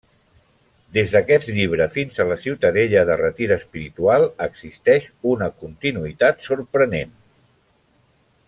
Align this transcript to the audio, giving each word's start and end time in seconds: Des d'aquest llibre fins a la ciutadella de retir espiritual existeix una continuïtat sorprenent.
Des 0.97 1.11
d'aquest 1.15 1.51
llibre 1.57 1.87
fins 1.97 2.17
a 2.23 2.25
la 2.29 2.37
ciutadella 2.45 3.03
de 3.11 3.19
retir 3.21 3.51
espiritual 3.57 4.27
existeix 4.49 5.11
una 5.35 5.51
continuïtat 5.63 6.45
sorprenent. 6.51 7.17